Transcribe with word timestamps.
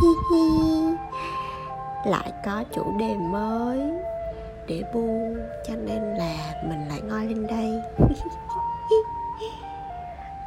hi 0.00 0.08
hi 0.30 0.42
lại 2.04 2.32
có 2.44 2.64
chủ 2.74 2.96
đề 2.98 3.14
mới 3.14 3.80
để 4.66 4.82
bu 4.94 5.34
cho 5.68 5.74
nên 5.76 6.02
là 6.02 6.54
mình 6.68 6.88
lại 6.88 7.00
ngồi 7.00 7.24
lên 7.26 7.46
đây. 7.46 7.82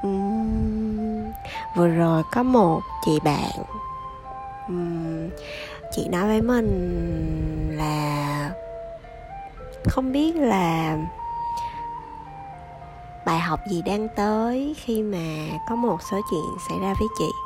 Uhm, 0.07 1.31
vừa 1.75 1.87
rồi 1.87 2.23
có 2.31 2.43
một 2.43 2.81
chị 3.05 3.19
bạn 3.23 3.51
uhm, 4.71 5.29
chị 5.91 6.07
nói 6.07 6.27
với 6.27 6.41
mình 6.41 7.69
là 7.77 8.51
không 9.85 10.11
biết 10.11 10.35
là 10.35 10.97
bài 13.25 13.39
học 13.39 13.59
gì 13.69 13.81
đang 13.81 14.07
tới 14.15 14.75
khi 14.77 15.03
mà 15.03 15.57
có 15.69 15.75
một 15.75 15.97
số 16.11 16.21
chuyện 16.31 16.57
xảy 16.69 16.79
ra 16.79 16.93
với 16.99 17.07
chị 17.19 17.44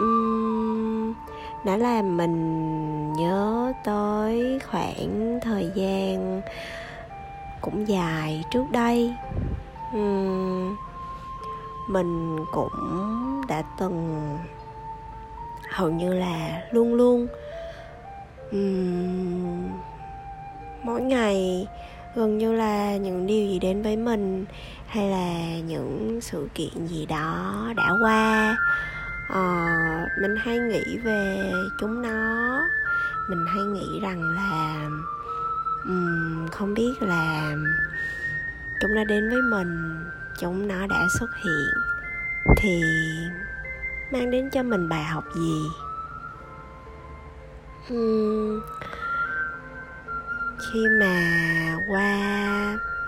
um, 0.00 1.14
nó 1.64 1.76
làm 1.76 2.16
mình 2.16 3.12
nhớ 3.12 3.72
tới 3.84 4.58
khoảng 4.70 5.38
thời 5.42 5.70
gian 5.74 6.42
cũng 7.60 7.88
dài 7.88 8.44
trước 8.50 8.64
đây. 8.70 9.14
Um, 9.92 10.76
mình 11.88 12.38
cũng 12.52 13.42
đã 13.48 13.62
từng 13.78 14.38
hầu 15.70 15.90
như 15.90 16.12
là 16.14 16.62
luôn 16.70 16.94
luôn. 16.94 17.26
Um, 18.52 19.68
mỗi 20.82 21.02
ngày 21.02 21.66
gần 22.14 22.38
như 22.38 22.52
là 22.52 22.96
những 22.96 23.26
điều 23.26 23.48
gì 23.48 23.58
đến 23.58 23.82
với 23.82 23.96
mình 23.96 24.44
hay 24.86 25.10
là 25.10 25.58
những 25.66 26.18
sự 26.22 26.48
kiện 26.54 26.86
gì 26.86 27.06
đó 27.06 27.54
đã 27.76 27.90
qua 28.02 28.56
uh, 29.30 30.18
mình 30.18 30.36
hay 30.36 30.58
nghĩ 30.58 30.98
về 30.98 31.52
chúng 31.80 32.02
nó. 32.02 32.60
Mình 33.28 33.46
hay 33.46 33.62
nghĩ 33.62 34.00
rằng 34.02 34.22
là 34.22 34.88
um, 35.84 36.48
không 36.48 36.74
biết 36.74 37.02
là 37.02 37.54
chúng 38.80 38.94
nó 38.94 39.04
đến 39.04 39.30
với 39.30 39.42
mình 39.42 40.04
chúng 40.38 40.68
nó 40.68 40.86
đã 40.86 41.06
xuất 41.18 41.30
hiện 41.44 41.70
thì 42.56 42.82
mang 44.12 44.30
đến 44.30 44.50
cho 44.50 44.62
mình 44.62 44.88
bài 44.88 45.04
học 45.04 45.24
gì? 45.34 45.62
Um, 47.88 48.60
khi 50.60 50.86
mà 51.00 51.76
qua 51.88 52.16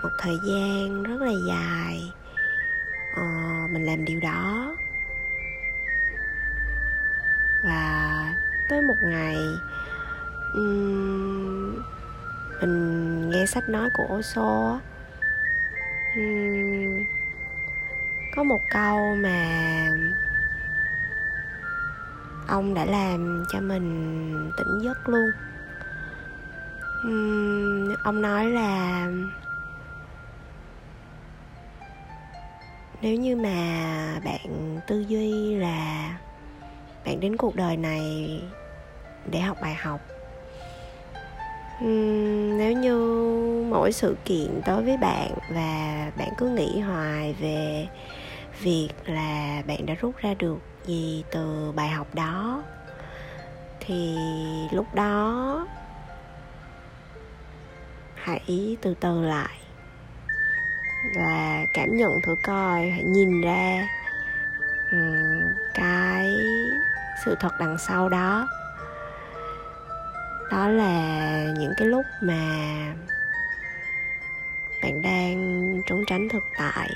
một 0.03 0.09
thời 0.19 0.39
gian 0.47 1.03
rất 1.03 1.21
là 1.21 1.31
dài 1.47 2.11
uh, 3.11 3.71
mình 3.71 3.85
làm 3.85 4.05
điều 4.05 4.19
đó 4.19 4.75
và 7.63 8.35
tới 8.69 8.81
một 8.81 9.03
ngày 9.03 9.59
um, 10.53 11.83
mình 12.61 13.29
nghe 13.29 13.45
sách 13.45 13.69
nói 13.69 13.89
của 13.89 14.07
Osho 14.17 14.79
um, 16.15 17.05
có 18.35 18.43
một 18.43 18.61
câu 18.69 19.15
mà 19.15 19.89
ông 22.47 22.73
đã 22.73 22.85
làm 22.85 23.43
cho 23.49 23.61
mình 23.61 24.51
tỉnh 24.57 24.79
giấc 24.79 25.09
luôn. 25.09 25.31
Um, 27.03 27.95
ông 28.03 28.21
nói 28.21 28.45
là 28.45 29.07
nếu 33.01 33.15
như 33.15 33.35
mà 33.35 34.19
bạn 34.25 34.79
tư 34.87 34.99
duy 34.99 35.55
là 35.55 36.17
bạn 37.05 37.19
đến 37.19 37.37
cuộc 37.37 37.55
đời 37.55 37.77
này 37.77 38.41
để 39.31 39.39
học 39.39 39.57
bài 39.61 39.73
học. 39.73 40.01
Uhm, 41.83 42.57
nếu 42.57 42.73
như 42.73 42.97
mỗi 43.69 43.91
sự 43.91 44.17
kiện 44.25 44.61
tới 44.65 44.83
với 44.83 44.97
bạn 44.97 45.31
và 45.49 46.11
bạn 46.17 46.29
cứ 46.37 46.49
nghĩ 46.49 46.79
hoài 46.79 47.35
về 47.39 47.87
việc 48.61 48.89
là 49.05 49.63
bạn 49.67 49.85
đã 49.85 49.93
rút 49.93 50.17
ra 50.17 50.33
được 50.33 50.57
gì 50.85 51.23
từ 51.31 51.71
bài 51.75 51.89
học 51.89 52.15
đó 52.15 52.63
thì 53.79 54.17
lúc 54.71 54.95
đó 54.95 55.67
hãy 58.15 58.77
từ 58.81 58.93
từ 58.99 59.21
lại 59.21 59.59
và 61.15 61.65
cảm 61.73 61.97
nhận 61.97 62.21
thử 62.21 62.35
coi 62.43 62.89
hãy 62.89 63.03
nhìn 63.03 63.41
ra 63.41 63.87
cái 64.91 64.99
sự 67.25 67.35
thật 67.39 67.53
đằng 67.59 67.77
sau 67.77 68.09
đó. 68.09 68.47
Đó 70.51 70.67
là 70.67 71.43
những 71.57 71.73
cái 71.77 71.87
lúc 71.87 72.05
mà 72.21 72.37
bạn 74.83 75.01
đang 75.01 75.81
trốn 75.87 76.03
tránh 76.07 76.29
thực 76.29 76.43
tại. 76.57 76.89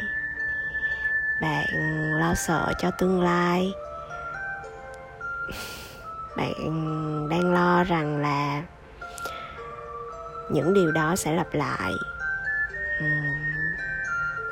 Bạn 1.42 1.66
lo 2.20 2.34
sợ 2.36 2.74
cho 2.80 2.92
tương 2.92 3.22
lai. 3.22 3.72
Bạn 6.38 6.54
đang 7.30 7.54
lo 7.54 7.84
rằng 7.84 8.18
là 8.18 8.64
những 10.52 10.74
điều 10.74 10.92
đó 10.92 11.16
sẽ 11.16 11.34
lặp 11.34 11.54
lại. 11.54 11.94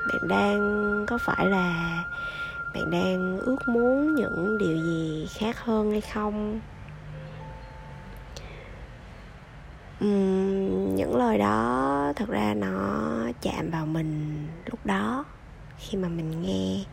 Bạn 0.07 0.28
đang 0.28 1.06
có 1.09 1.18
phải 1.18 1.46
là 1.46 2.03
bạn 2.75 2.91
đang 2.91 3.40
ước 3.40 3.68
muốn 3.68 4.16
những 4.16 4.58
điều 4.58 4.78
gì 4.78 5.28
khác 5.40 5.59
hơn 5.59 5.91
hay 5.91 6.02
không? 6.02 6.59
Uhm, 10.06 10.96
những 10.96 11.16
lời 11.16 11.38
đó 11.38 12.13
thật 12.16 12.30
ra 12.30 12.53
nó 12.53 13.09
chạm 13.41 13.72
vào 13.72 13.86
mình 13.86 14.47
lúc 14.66 14.86
đó 14.86 15.25
khi 15.78 15.97
mà 15.97 16.08
mình 16.08 16.41
nghe. 16.41 16.84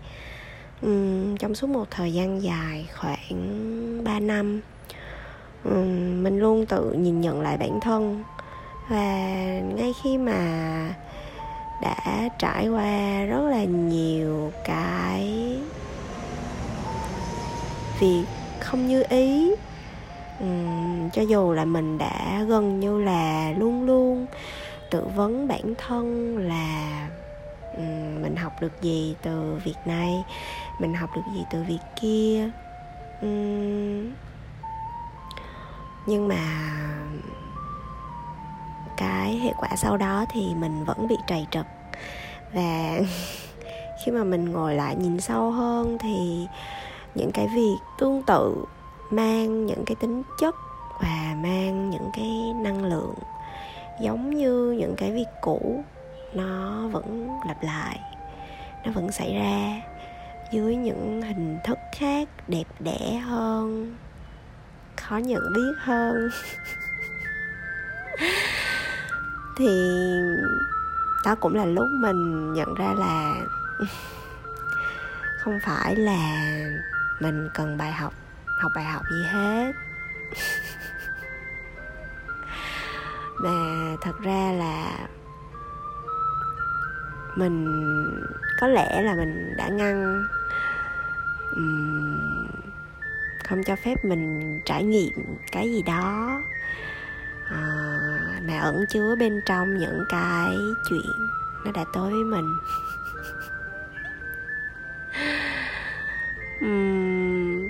Uhm, 0.87 1.37
trong 1.37 1.55
suốt 1.55 1.67
một 1.67 1.91
thời 1.91 2.13
gian 2.13 2.43
dài 2.43 2.89
khoảng 2.95 4.01
3 4.05 4.21
năm 4.21 4.61
uhm, 5.69 6.23
mình 6.23 6.39
luôn 6.39 6.67
tự 6.67 6.93
nhìn 6.93 7.21
nhận 7.21 7.41
lại 7.41 7.57
bản 7.57 7.81
thân. 7.81 8.23
Và 8.91 9.07
ngay 9.77 9.93
khi 10.03 10.19
mà 10.19 10.39
đã 11.83 12.29
trải 12.39 12.69
qua 12.69 13.25
rất 13.25 13.43
là 13.51 13.65
nhiều 13.65 14.53
cái 14.65 15.59
việc 18.01 18.25
không 18.61 18.89
như 18.89 19.03
ý. 19.09 19.53
Uhm, 20.45 21.11
cho 21.11 21.23
dù 21.23 21.53
là 21.53 21.65
mình 21.65 21.99
đã 21.99 22.45
gần 22.49 22.81
như 22.81 22.99
là 23.03 23.53
luôn 23.53 23.85
luôn 23.85 24.27
tự 24.91 25.05
vấn 25.15 25.49
bản 25.49 25.75
thân 25.79 26.37
là 26.37 27.09
uhm, 27.79 28.23
mình 28.23 28.37
học 28.37 28.53
được 28.61 28.73
gì 28.81 29.15
từ 29.23 29.61
việc 29.65 29.77
này 29.85 30.25
mình 30.79 30.95
học 30.95 31.11
được 31.15 31.27
gì 31.27 31.45
từ 31.51 31.63
việc 31.63 31.81
kia. 31.97 32.51
Uhm, 33.27 34.13
nhưng 36.07 36.29
mà 36.29 36.41
cái 38.97 39.37
hệ 39.37 39.53
quả 39.57 39.69
sau 39.77 39.97
đó 39.97 40.25
thì 40.31 40.55
mình 40.55 40.85
vẫn 40.85 41.09
bị 41.09 41.17
trầy 41.27 41.47
trật. 41.51 41.67
Và 42.53 43.01
khi 44.05 44.13
mà 44.13 44.25
mình 44.25 44.53
ngồi 44.53 44.75
lại 44.75 44.97
nhìn 44.97 45.21
sâu 45.21 45.51
hơn 45.51 45.99
thì 46.01 46.47
những 47.15 47.31
cái 47.33 47.49
việc 47.49 47.77
tương 47.99 48.23
tự 48.23 48.65
mang 49.11 49.67
những 49.67 49.85
cái 49.87 49.97
tính 50.01 50.23
chất 50.41 50.55
và 51.01 51.37
mang 51.43 51.91
những 51.91 52.11
cái 52.17 52.53
năng 52.57 52.85
lượng 52.85 53.15
giống 54.01 54.31
như 54.37 54.73
những 54.79 54.95
cái 54.97 55.13
việc 55.13 55.29
cũ, 55.41 55.85
nó 56.35 56.89
vẫn 56.93 57.29
lặp 57.49 57.63
lại, 57.63 58.01
nó 58.85 58.93
vẫn 58.93 59.13
xảy 59.13 59.35
ra 59.35 59.81
dưới 60.53 60.77
những 60.77 61.23
hình 61.23 61.59
thức 61.65 61.79
khác, 61.93 62.29
đẹp 62.49 62.67
đẽ 62.81 63.15
hơn, 63.25 63.97
khó 64.97 65.17
nhận 65.17 65.43
biết 65.55 65.75
hơn. 65.79 66.31
thì 69.57 69.91
đó 71.25 71.35
cũng 71.35 71.55
là 71.55 71.65
lúc 71.65 71.89
mình 71.91 72.53
nhận 72.53 72.75
ra 72.75 72.95
là 72.99 73.35
không 75.41 75.59
phải 75.63 75.97
là 75.97 76.47
mình 77.21 77.49
cần 77.55 77.79
bài 77.79 77.93
học 77.93 78.13
học 78.63 78.73
bài 78.75 78.85
học 78.85 79.03
gì 79.11 79.25
hết. 79.25 79.73
Mà 83.43 83.51
thật 84.01 84.19
ra 84.23 84.53
là 84.53 85.09
mình 87.37 87.67
có 88.61 88.67
lẽ 88.67 89.03
là 89.03 89.15
mình 89.15 89.55
đã 89.57 89.69
ngăn 89.69 90.27
um, 91.57 92.21
không 93.49 93.65
cho 93.65 93.77
phép 93.77 94.05
mình 94.05 94.61
trải 94.65 94.85
nghiệm 94.85 95.37
cái 95.53 95.73
gì 95.73 95.83
đó. 95.83 96.41
Uh, 97.51 97.92
mà 98.47 98.61
ẩn 98.61 98.85
chứa 98.89 99.17
bên 99.17 99.41
trong 99.47 99.79
những 99.79 100.05
cái 100.09 100.57
chuyện 100.89 101.29
nó 101.65 101.73
đã 101.73 101.85
tới 101.93 102.13
với 102.13 102.25
mình. 102.25 102.57
Uhm, 106.65 107.69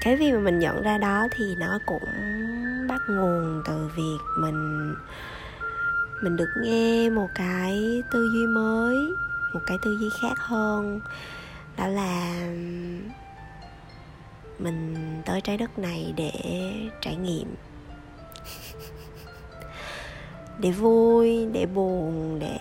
cái 0.00 0.16
việc 0.16 0.32
mà 0.32 0.38
mình 0.38 0.58
nhận 0.58 0.82
ra 0.82 0.98
đó 0.98 1.28
thì 1.30 1.54
nó 1.58 1.78
cũng 1.86 2.04
bắt 2.88 3.00
nguồn 3.08 3.62
từ 3.66 3.90
việc 3.96 4.18
mình 4.38 4.94
mình 6.22 6.36
được 6.36 6.50
nghe 6.62 7.10
một 7.10 7.28
cái 7.34 8.02
tư 8.12 8.28
duy 8.34 8.46
mới 8.46 8.96
một 9.52 9.60
cái 9.66 9.78
tư 9.82 9.96
duy 10.00 10.10
khác 10.20 10.38
hơn. 10.38 11.00
Đó 11.76 11.86
là 11.86 12.46
mình 14.58 14.96
tới 15.26 15.40
trái 15.40 15.56
đất 15.58 15.78
này 15.78 16.14
để 16.16 16.32
trải 17.00 17.16
nghiệm 17.16 17.54
để 20.58 20.70
vui 20.70 21.46
để 21.52 21.66
buồn 21.66 22.38
để 22.38 22.58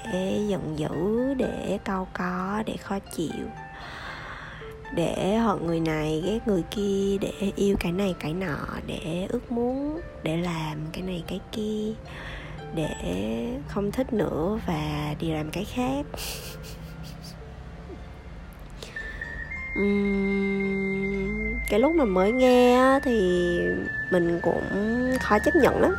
giận 0.47 0.79
dữ 0.79 1.33
để 1.33 1.79
cau 1.85 2.07
có 2.13 2.63
để 2.65 2.77
khó 2.77 2.99
chịu. 2.99 3.45
Để 4.95 5.37
hận 5.37 5.67
người 5.67 5.79
này 5.79 6.23
ghét 6.25 6.39
người 6.45 6.63
kia 6.71 7.17
để 7.21 7.51
yêu 7.55 7.75
cái 7.79 7.91
này 7.91 8.15
cái 8.19 8.33
nọ 8.33 8.57
để 8.87 9.27
ước 9.29 9.51
muốn 9.51 10.01
để 10.23 10.37
làm 10.37 10.77
cái 10.91 11.03
này 11.03 11.23
cái 11.27 11.39
kia 11.51 11.93
để 12.75 12.95
không 13.67 13.91
thích 13.91 14.13
nữa 14.13 14.59
và 14.67 15.15
đi 15.19 15.31
làm 15.31 15.51
cái 15.51 15.65
khác. 15.65 16.05
Uhm, 19.81 21.59
cái 21.69 21.79
lúc 21.79 21.91
mà 21.95 22.05
mới 22.05 22.31
nghe 22.31 22.99
thì 23.03 23.19
mình 24.11 24.39
cũng 24.43 24.63
khó 25.21 25.39
chấp 25.39 25.55
nhận 25.55 25.81
lắm 25.81 25.95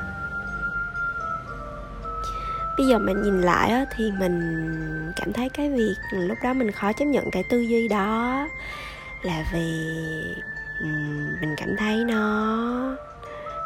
bây 2.79 2.87
giờ 2.87 2.99
mình 2.99 3.23
nhìn 3.23 3.41
lại 3.41 3.71
á, 3.71 3.85
thì 3.97 4.13
mình 4.19 5.13
cảm 5.17 5.33
thấy 5.33 5.49
cái 5.49 5.71
việc 5.71 5.97
lúc 6.13 6.39
đó 6.43 6.53
mình 6.53 6.71
khó 6.71 6.93
chấp 6.93 7.05
nhận 7.05 7.31
cái 7.31 7.43
tư 7.51 7.61
duy 7.61 7.89
đó 7.89 8.49
là 9.23 9.45
vì 9.53 9.95
mình 11.41 11.55
cảm 11.57 11.77
thấy 11.77 12.05
nó 12.05 12.97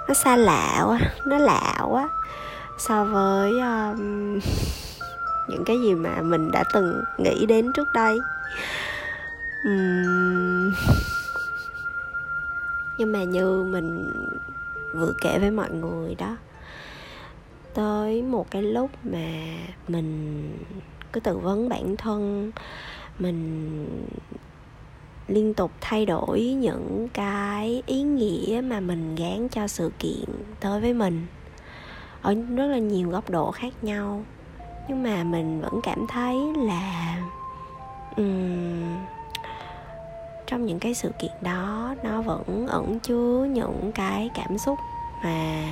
nó 0.09 0.15
xa 0.15 0.37
lạ 0.37 0.85
quá 0.87 0.99
nó 1.27 1.39
lạ 1.39 1.79
quá 1.89 2.09
so 2.79 3.05
với 3.05 3.51
um, 3.61 4.39
những 5.49 5.65
cái 5.67 5.81
gì 5.81 5.95
mà 5.95 6.23
mình 6.23 6.51
đã 6.51 6.65
từng 6.73 7.05
nghĩ 7.19 7.47
đến 7.47 7.73
trước 7.73 7.89
đây. 7.95 8.19
Um, 9.65 10.73
nhưng 12.99 13.13
mà 13.13 13.25
như 13.25 13.65
mình 13.65 14.13
vừa 14.95 15.13
kể 15.21 15.39
với 15.39 15.51
mọi 15.51 15.71
người 15.71 16.15
đó 16.15 16.37
tới 17.75 18.23
một 18.23 18.51
cái 18.51 18.63
lúc 18.63 18.91
mà 19.05 19.57
mình 19.89 20.43
cứ 21.13 21.21
tự 21.21 21.39
vấn 21.39 21.69
bản 21.69 21.97
thân 21.97 22.51
mình 23.19 23.87
liên 25.29 25.55
tục 25.55 25.71
thay 25.81 26.07
đổi 26.07 26.41
những 26.41 27.09
cái 27.15 27.83
ý 27.87 28.03
nghĩa 28.03 28.61
mà 28.65 28.81
mình 28.81 29.15
gán 29.15 29.49
cho 29.49 29.67
sự 29.67 29.91
kiện 29.99 30.25
tới 30.61 30.81
với 30.81 30.95
mình 30.95 31.27
ở 32.23 32.35
rất 32.57 32.67
là 32.67 32.79
nhiều 32.79 33.11
góc 33.11 33.31
độ 33.31 33.51
khác 33.51 33.73
nhau. 33.83 34.25
Nhưng 34.89 35.03
mà 35.03 35.25
mình 35.25 35.61
vẫn 35.61 35.81
cảm 35.83 36.07
thấy 36.09 36.37
là 36.57 37.17
um, 38.17 38.83
trong 40.47 40.67
những 40.67 40.79
cái 40.79 40.95
sự 40.95 41.11
kiện 41.19 41.33
đó 41.41 41.95
nó 42.05 42.23
vẫn 42.23 42.67
ẩn 42.67 42.99
chứa 43.01 43.47
những 43.51 43.93
cái 43.95 44.31
cảm 44.35 44.59
xúc 44.59 44.79
mà 45.25 45.65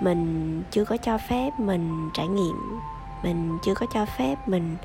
mình 0.00 0.62
chưa 0.70 0.84
có 0.84 0.96
cho 0.96 1.18
phép 1.18 1.50
mình 1.58 2.10
trải 2.14 2.28
nghiệm. 2.28 2.80
Mình 3.22 3.58
chưa 3.62 3.74
có 3.74 3.86
cho 3.94 4.06
phép 4.06 4.36
mình 4.46 4.76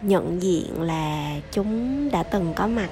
nhận 0.00 0.42
diện 0.42 0.82
là 0.82 1.34
chúng 1.52 2.10
đã 2.10 2.22
từng 2.22 2.52
có 2.56 2.66
mặt. 2.66 2.88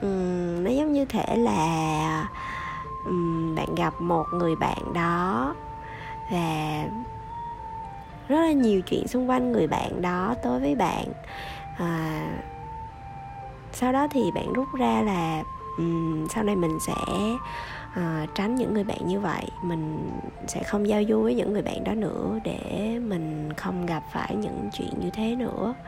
Uhm, 0.06 0.64
nó 0.64 0.70
giống 0.70 0.92
như 0.92 1.04
thể 1.04 1.36
là 1.36 2.28
um, 3.04 3.54
bạn 3.54 3.74
gặp 3.74 4.00
một 4.00 4.26
người 4.32 4.56
bạn 4.56 4.92
đó 4.94 5.54
và 6.30 6.84
rất 8.28 8.40
là 8.40 8.52
nhiều 8.52 8.80
chuyện 8.80 9.08
xung 9.08 9.30
quanh 9.30 9.52
người 9.52 9.66
bạn 9.66 10.02
đó 10.02 10.34
tới 10.42 10.60
với 10.60 10.74
bạn. 10.74 11.04
À, 11.78 12.28
sau 13.72 13.92
đó 13.92 14.06
thì 14.10 14.30
bạn 14.34 14.52
rút 14.52 14.68
ra 14.78 15.02
là 15.02 15.42
um, 15.78 16.26
sau 16.28 16.44
này 16.44 16.56
mình 16.56 16.78
sẽ 16.86 16.94
uh, 18.00 18.34
tránh 18.34 18.54
những 18.54 18.74
người 18.74 18.84
bạn 18.84 19.06
như 19.06 19.20
vậy. 19.20 19.44
Mình 19.62 20.10
sẽ 20.46 20.62
không 20.62 20.88
giao 20.88 21.02
du 21.08 21.22
với 21.22 21.34
những 21.34 21.52
người 21.52 21.62
bạn 21.62 21.84
đó 21.84 21.94
nữa 21.94 22.38
để 22.44 22.98
mình 23.02 23.52
không 23.56 23.86
gặp 23.86 24.02
phải 24.12 24.36
những 24.36 24.70
chuyện 24.72 24.92
như 25.00 25.10
thế 25.10 25.36
nữa. 25.36 25.74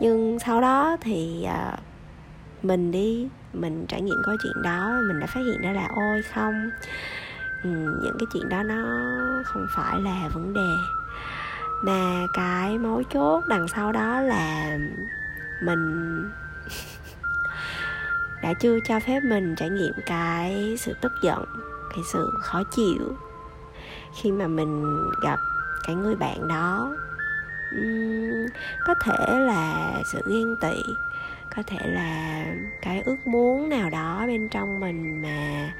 Nhưng 0.00 0.38
sau 0.38 0.60
đó 0.60 0.96
thì 1.00 1.46
uh, 1.48 1.78
mình 2.62 2.90
đi 2.90 3.28
mình 3.52 3.86
trải 3.88 4.02
nghiệm 4.02 4.16
câu 4.26 4.36
chuyện 4.42 4.62
đó 4.64 5.00
mình 5.08 5.20
đã 5.20 5.26
phát 5.26 5.40
hiện 5.40 5.60
ra 5.62 5.72
là 5.72 5.88
ôi 5.96 6.22
không. 6.34 6.70
Những 7.64 8.16
cái 8.18 8.26
chuyện 8.32 8.48
đó 8.48 8.62
nó 8.62 8.84
không 9.44 9.66
phải 9.76 10.00
là 10.00 10.28
vấn 10.34 10.54
đề. 10.54 10.76
Mà 11.84 12.26
cái 12.34 12.78
mấu 12.78 13.02
chốt 13.02 13.44
đằng 13.48 13.68
sau 13.68 13.92
đó 13.92 14.20
là 14.20 14.78
mình 15.62 16.14
đã 18.42 18.52
chưa 18.52 18.78
cho 18.88 19.00
phép 19.00 19.20
mình 19.20 19.54
trải 19.56 19.70
nghiệm 19.70 19.92
cái 20.06 20.76
sự 20.78 20.94
tức 21.00 21.12
giận 21.22 21.44
cái 21.90 22.00
sự 22.12 22.30
khó 22.42 22.62
chịu 22.76 23.16
khi 24.14 24.32
mà 24.32 24.46
mình 24.46 24.84
gặp 25.22 25.38
cái 25.86 25.96
người 25.96 26.16
bạn 26.16 26.48
đó. 26.48 26.96
Uhm, 27.78 28.46
có 28.86 28.94
thể 29.04 29.38
là 29.38 29.92
sự 30.12 30.20
ghen 30.26 30.56
tị 30.60 30.82
có 31.56 31.62
thể 31.66 31.78
là 31.84 32.44
cái 32.82 33.02
ước 33.02 33.26
muốn 33.26 33.68
nào 33.68 33.90
đó 33.90 34.24
bên 34.26 34.48
trong 34.48 34.80
mình 34.80 35.22
mà 35.22 35.72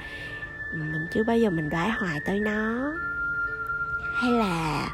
mình 0.72 1.06
chưa 1.12 1.24
bao 1.24 1.38
giờ 1.38 1.50
mình 1.50 1.70
đoái 1.70 1.90
hoài 1.90 2.20
tới 2.26 2.40
nó. 2.40 2.92
Hay 4.14 4.30
là 4.30 4.88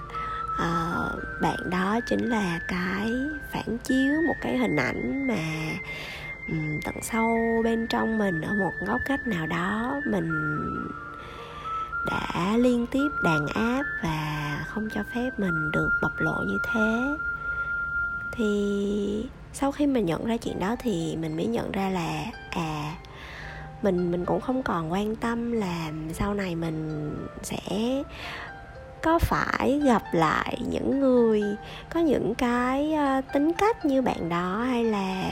uh, 0.54 1.22
bạn 1.40 1.70
đó 1.70 2.00
chính 2.06 2.30
là 2.30 2.60
cái 2.68 3.12
phản 3.52 3.78
chiếu 3.78 4.22
một 4.26 4.36
cái 4.40 4.58
hình 4.58 4.76
ảnh 4.76 5.26
mà 5.26 5.38
Ừ, 6.48 6.54
tận 6.84 6.94
sâu 7.02 7.60
bên 7.64 7.86
trong 7.86 8.18
mình 8.18 8.40
ở 8.40 8.54
một 8.54 8.72
góc 8.86 9.00
cách 9.06 9.26
nào 9.26 9.46
đó, 9.46 10.00
mình 10.06 10.30
đã 12.10 12.56
liên 12.56 12.86
tiếp 12.86 13.08
đàn 13.22 13.46
áp 13.46 13.82
và 14.02 14.64
không 14.68 14.88
cho 14.94 15.02
phép 15.14 15.30
mình 15.38 15.70
được 15.72 15.88
bộc 16.02 16.12
lộ 16.18 16.44
như 16.46 16.58
thế. 16.72 17.16
Thì 18.32 19.26
sau 19.52 19.72
khi 19.72 19.86
mình 19.86 20.06
nhận 20.06 20.24
ra 20.24 20.36
chuyện 20.36 20.58
đó 20.58 20.76
thì 20.78 21.16
mình 21.16 21.36
mới 21.36 21.46
nhận 21.46 21.72
ra 21.72 21.90
là 21.90 22.24
à 22.50 22.94
mình 23.82 24.10
mình 24.10 24.24
cũng 24.24 24.40
không 24.40 24.62
còn 24.62 24.92
quan 24.92 25.16
tâm 25.16 25.52
là 25.52 25.92
sau 26.12 26.34
này 26.34 26.54
mình 26.54 27.10
sẽ 27.42 27.58
có 29.02 29.18
phải 29.18 29.80
gặp 29.84 30.02
lại 30.12 30.58
những 30.70 31.00
người 31.00 31.42
có 31.90 32.00
những 32.00 32.34
cái 32.34 32.94
ờ, 32.94 33.20
tính 33.32 33.52
cách 33.52 33.84
như 33.84 34.02
bạn 34.02 34.28
đó 34.28 34.64
hay 34.68 34.84
là 34.84 35.30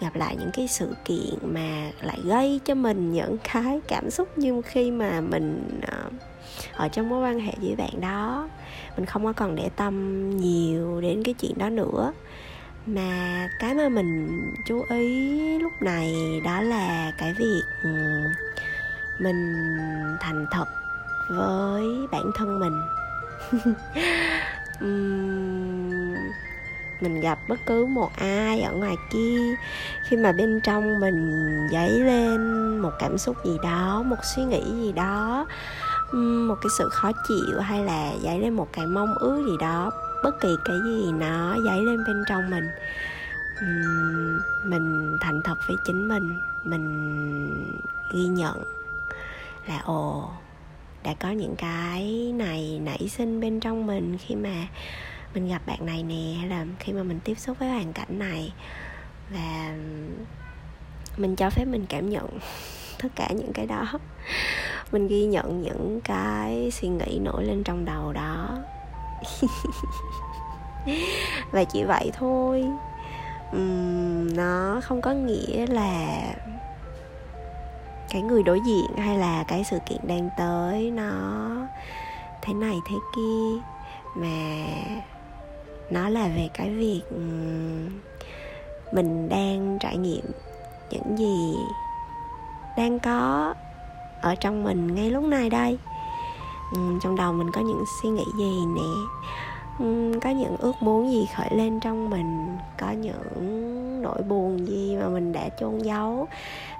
gặp 0.00 0.14
lại 0.14 0.36
những 0.40 0.50
cái 0.52 0.68
sự 0.68 0.96
kiện 1.04 1.34
mà 1.42 1.90
lại 2.02 2.18
gây 2.24 2.60
cho 2.64 2.74
mình 2.74 3.12
những 3.12 3.36
cái 3.52 3.80
cảm 3.88 4.10
xúc 4.10 4.38
như 4.38 4.62
khi 4.62 4.90
mà 4.90 5.20
mình 5.20 5.80
ờ, 5.86 6.10
ở 6.76 6.88
trong 6.88 7.08
mối 7.08 7.22
quan 7.22 7.40
hệ 7.40 7.52
với 7.62 7.76
bạn 7.76 8.00
đó? 8.00 8.48
Mình 8.96 9.06
không 9.06 9.24
có 9.24 9.32
còn 9.32 9.56
để 9.56 9.70
tâm 9.76 10.30
nhiều 10.36 11.00
đến 11.00 11.22
cái 11.24 11.34
chuyện 11.34 11.58
đó 11.58 11.70
nữa. 11.70 12.12
Mà 12.86 13.48
cái 13.58 13.74
mà 13.74 13.88
mình 13.88 14.40
chú 14.66 14.84
ý 14.90 15.58
lúc 15.58 15.72
này 15.80 16.14
đó 16.44 16.60
là 16.60 17.12
cái 17.18 17.34
việc 17.38 17.62
ừ, 17.82 17.90
mình 19.18 19.54
thành 20.20 20.46
thật 20.50 20.66
với 21.30 21.84
bản 22.12 22.30
thân 22.34 22.60
mình. 22.60 23.03
mình 27.00 27.20
gặp 27.20 27.38
bất 27.48 27.60
cứ 27.66 27.86
một 27.86 28.10
ai 28.16 28.62
ở 28.62 28.72
ngoài 28.72 28.96
kia. 29.10 29.54
Khi 30.08 30.16
mà 30.16 30.32
bên 30.32 30.60
trong 30.64 31.00
mình 31.00 31.48
dấy 31.72 31.90
lên 31.90 32.40
một 32.78 32.92
cảm 32.98 33.18
xúc 33.18 33.36
gì 33.44 33.58
đó, 33.62 34.02
một 34.06 34.16
suy 34.34 34.42
nghĩ 34.42 34.62
gì 34.82 34.92
đó 34.92 35.46
một 36.48 36.54
cái 36.62 36.70
sự 36.78 36.88
khó 36.88 37.12
chịu 37.28 37.60
hay 37.60 37.84
là 37.84 38.12
dấy 38.22 38.38
lên 38.38 38.54
một 38.54 38.68
cái 38.72 38.86
mong 38.86 39.14
ước 39.18 39.46
gì 39.46 39.56
đó, 39.60 39.90
bất 40.22 40.40
kỳ 40.40 40.56
cái 40.64 40.76
gì 40.84 41.12
nó 41.12 41.56
dấy 41.64 41.82
lên 41.82 42.04
bên 42.06 42.24
trong 42.28 42.50
mình 42.50 42.70
mình 44.64 45.16
thành 45.20 45.42
thật 45.44 45.54
với 45.68 45.76
chính 45.84 46.08
mình 46.08 46.38
mình 46.64 47.74
ghi 48.12 48.26
nhận 48.26 48.62
là, 49.66 49.80
ồ 49.84 50.30
đã 51.04 51.14
có 51.20 51.30
những 51.30 51.56
cái 51.56 52.32
này 52.34 52.80
nảy 52.82 53.08
sinh 53.08 53.40
bên 53.40 53.60
trong 53.60 53.86
mình 53.86 54.18
khi 54.18 54.34
mà 54.34 54.66
mình 55.34 55.48
gặp 55.48 55.62
bạn 55.66 55.86
này 55.86 56.02
nè 56.02 56.38
hay 56.38 56.48
là 56.48 56.66
khi 56.78 56.92
mà 56.92 57.02
mình 57.02 57.20
tiếp 57.24 57.38
xúc 57.38 57.58
với 57.58 57.68
hoàn 57.68 57.92
cảnh 57.92 58.18
này. 58.18 58.52
Và 59.30 59.74
mình 61.16 61.36
cho 61.36 61.50
phép 61.50 61.64
mình 61.64 61.86
cảm 61.88 62.10
nhận 62.10 62.26
tất 63.02 63.08
cả 63.14 63.28
những 63.36 63.52
cái 63.52 63.66
đó. 63.66 63.86
Mình 64.92 65.08
ghi 65.08 65.26
nhận 65.26 65.62
những 65.62 66.00
cái 66.04 66.70
suy 66.70 66.88
nghĩ 66.88 67.18
nổi 67.18 67.44
lên 67.44 67.64
trong 67.64 67.84
đầu 67.84 68.12
đó. 68.12 68.58
Và 71.50 71.64
chỉ 71.64 71.84
vậy 71.84 72.10
thôi. 72.18 72.64
Uhm, 73.56 74.36
nó 74.36 74.80
không 74.84 75.00
có 75.00 75.12
nghĩa 75.12 75.66
là 75.66 76.20
cái 78.14 78.22
người 78.22 78.42
đối 78.42 78.60
diện 78.60 78.96
hay 78.96 79.18
là 79.18 79.44
cái 79.48 79.64
sự 79.64 79.78
kiện 79.86 79.98
đang 80.02 80.28
tới 80.36 80.90
nó 80.90 81.50
thế 82.42 82.54
này 82.54 82.76
thế 82.88 82.96
kia. 83.16 83.60
Mà 84.14 84.66
nó 85.90 86.08
là 86.08 86.28
về 86.28 86.48
cái 86.54 86.70
việc 86.70 87.02
ừ, 87.10 87.20
mình 88.92 89.28
đang 89.28 89.78
trải 89.80 89.96
nghiệm 89.96 90.24
những 90.90 91.18
gì 91.18 91.54
đang 92.76 92.98
có 92.98 93.54
ở 94.20 94.34
trong 94.34 94.64
mình 94.64 94.94
ngay 94.94 95.10
lúc 95.10 95.24
này 95.24 95.50
đây. 95.50 95.78
Ừ, 96.74 96.80
trong 97.02 97.16
đầu 97.16 97.32
mình 97.32 97.50
có 97.52 97.60
những 97.60 97.84
suy 98.02 98.08
nghĩ 98.10 98.24
gì 98.38 98.66
nè? 98.66 98.92
Ừ, 99.78 100.18
có 100.22 100.30
những 100.30 100.56
ước 100.56 100.82
muốn 100.82 101.12
gì 101.12 101.28
khởi 101.36 101.48
lên 101.56 101.80
trong 101.80 102.10
mình? 102.10 102.56
Có 102.78 102.90
những 102.90 103.83
nỗi 104.04 104.22
buồn 104.22 104.66
gì 104.66 104.96
mà 105.00 105.08
mình 105.08 105.32
đã 105.32 105.48
chôn 105.60 105.78
giấu 105.78 106.28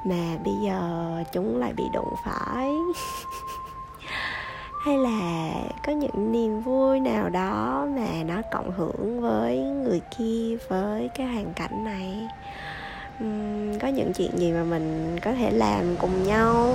mà 0.05 0.37
bây 0.45 0.55
giờ 0.65 1.11
chúng 1.33 1.59
lại 1.59 1.73
bị 1.77 1.85
đụng 1.93 2.15
phải? 2.25 2.75
Hay 4.85 4.99
là 4.99 5.53
có 5.87 5.93
những 5.93 6.33
niềm 6.33 6.61
vui 6.61 7.01
nào 7.01 7.31
đó 7.31 7.87
mà 7.97 8.23
nó 8.27 8.43
cộng 8.53 8.73
hưởng 8.73 9.21
với 9.21 9.59
người 9.59 10.01
kia 10.19 10.57
với 10.69 11.11
cái 11.15 11.27
hoàn 11.27 11.53
cảnh 11.55 11.85
này? 11.85 12.29
Uhm, 13.25 13.79
có 13.79 13.89
những 13.89 14.13
chuyện 14.13 14.39
gì 14.39 14.53
mà 14.53 14.65
mình 14.65 15.17
có 15.23 15.33
thể 15.33 15.51
làm 15.51 15.97
cùng 15.97 16.23
nhau? 16.23 16.75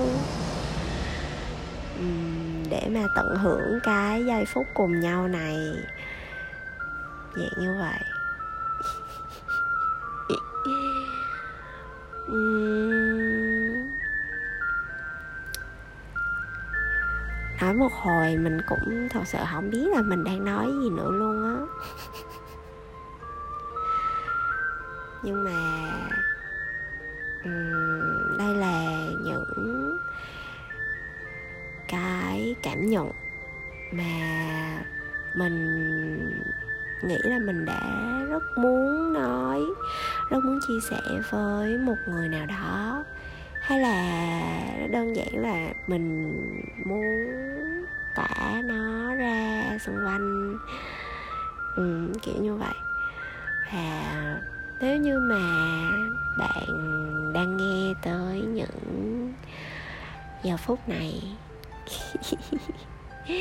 Uhm, 1.99 2.63
để 2.69 2.81
mà 2.89 3.03
tận 3.15 3.35
hưởng 3.35 3.79
cái 3.83 4.25
giây 4.25 4.45
phút 4.53 4.65
cùng 4.73 4.99
nhau 4.99 5.27
này? 5.27 5.57
Dạng 7.35 7.63
như 7.63 7.73
vậy. 7.79 8.08
Nói 17.61 17.73
một 17.73 17.93
hồi 17.93 18.37
mình 18.37 18.57
cũng 18.67 19.09
thật 19.09 19.21
sự 19.25 19.37
không 19.53 19.69
biết 19.69 19.87
là 19.95 20.01
mình 20.01 20.23
đang 20.23 20.45
nói 20.45 20.65
gì 20.83 20.89
nữa 20.89 21.11
luôn 21.11 21.43
á. 21.43 21.55
Nhưng 25.23 25.43
mà 25.43 25.89
đây 28.37 28.55
là 28.55 28.83
những 29.23 29.97
cái 31.87 32.55
cảm 32.63 32.89
nhận 32.89 33.11
mà 33.91 34.83
mình 35.33 35.59
nghĩ 37.01 37.17
là 37.23 37.39
mình 37.39 37.65
đã 37.65 37.81
rất 38.29 38.43
muốn 38.57 39.13
nói 39.13 39.61
rất 40.29 40.45
muốn 40.45 40.59
chia 40.67 40.79
sẻ 40.89 40.99
với 41.29 41.77
một 41.77 41.95
người 42.07 42.29
nào 42.29 42.45
đó. 42.45 43.03
Hay 43.61 43.79
là 43.79 44.87
đơn 44.91 45.15
giản 45.15 45.41
là 45.41 45.73
mình 45.87 46.35
muốn 46.85 47.03
tả 48.15 48.61
nó 48.63 49.15
ra 49.15 49.77
xung 49.81 50.05
quanh 50.05 50.57
ừ, 51.75 52.13
kiểu 52.21 52.35
như 52.41 52.55
vậy. 52.55 52.73
Và 53.73 54.39
nếu 54.81 54.97
như 54.97 55.19
mà 55.19 55.41
bạn 56.37 56.67
đang 57.33 57.57
nghe 57.57 57.93
tới 58.01 58.41
những 58.41 59.33
giờ 60.43 60.57
phút 60.57 60.89
này 60.89 61.23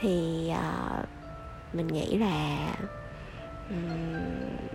thì 0.00 0.50
uh, 0.52 1.08
mình 1.72 1.86
nghĩ 1.86 2.18
là 2.18 2.74
um, 3.70 4.68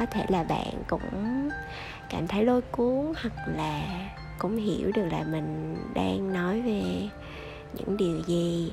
có 0.00 0.06
thể 0.06 0.24
là 0.28 0.42
bạn 0.42 0.82
cũng 0.88 1.48
cảm 2.10 2.26
thấy 2.26 2.44
lôi 2.44 2.60
cuốn 2.62 3.12
hoặc 3.22 3.48
là 3.56 3.82
cũng 4.38 4.56
hiểu 4.56 4.92
được 4.94 5.06
là 5.10 5.24
mình 5.24 5.76
đang 5.94 6.32
nói 6.32 6.60
về 6.60 7.08
những 7.72 7.96
điều 7.96 8.20
gì. 8.26 8.72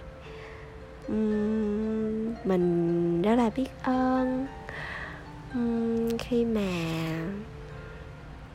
Uhm, 1.11 2.33
mình 2.43 3.21
rất 3.21 3.35
là 3.35 3.49
biết 3.55 3.69
ơn. 3.83 4.47
Uhm, 5.57 6.17
khi 6.17 6.45
mà 6.45 6.71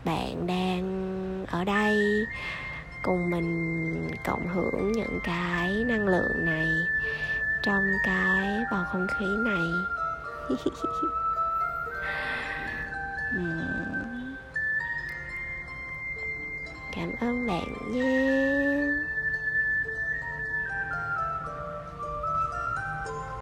bạn 0.04 0.46
đang 0.46 1.44
ở 1.48 1.64
đây 1.64 2.26
cùng 3.02 3.30
mình 3.30 4.08
cộng 4.24 4.48
hưởng 4.48 4.92
những 4.92 5.18
cái 5.24 5.84
năng 5.84 6.08
lượng 6.08 6.44
này 6.44 6.68
trong 7.62 7.84
cái 8.04 8.64
bầu 8.70 8.84
không 8.92 9.06
khí 9.18 9.26
này. 9.44 9.66
cảm 16.92 17.12
ơn 17.20 17.46
bạn 17.46 17.66
nha. 17.92 19.11